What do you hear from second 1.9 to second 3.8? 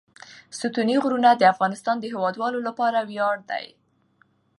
د هیوادوالو لپاره ویاړ دی.